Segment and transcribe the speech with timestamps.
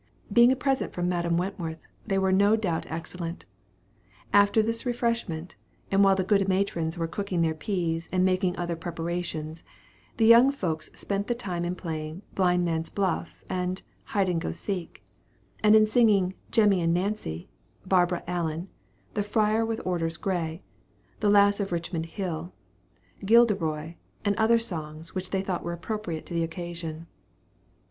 [0.33, 3.45] Being a present from Madame Wentworth, they were no doubt excellent.
[4.33, 5.53] After this refreshment,
[5.91, 9.63] and while the good matrons were cooking their peas, and making other preparations,
[10.17, 14.49] the young folks spent the time in playing "blind man's buff," and "hide and go
[14.51, 15.03] seek,"
[15.63, 17.47] and in singing "Jemmy and Nancy,"
[17.85, 18.71] "Barbara Allen,"
[19.13, 20.63] "The Friar with Orders Grey,"
[21.19, 22.51] "The Lass of Richmond Hill,"
[23.23, 23.93] "Gilderoy,"
[24.25, 27.05] and other songs which they thought were appropriate to the occasion.